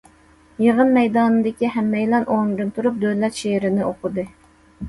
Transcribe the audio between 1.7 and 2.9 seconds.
ھەممەيلەن ئورنىدىن